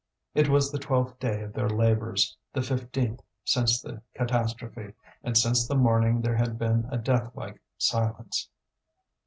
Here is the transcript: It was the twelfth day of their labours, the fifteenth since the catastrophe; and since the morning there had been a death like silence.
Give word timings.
It 0.33 0.49
was 0.49 0.71
the 0.71 0.79
twelfth 0.79 1.19
day 1.19 1.43
of 1.43 1.53
their 1.53 1.69
labours, 1.69 2.35
the 2.53 2.63
fifteenth 2.63 3.21
since 3.45 3.79
the 3.79 4.01
catastrophe; 4.15 4.95
and 5.23 5.37
since 5.37 5.67
the 5.67 5.75
morning 5.75 6.21
there 6.21 6.37
had 6.37 6.57
been 6.57 6.87
a 6.89 6.97
death 6.97 7.29
like 7.35 7.61
silence. 7.77 8.49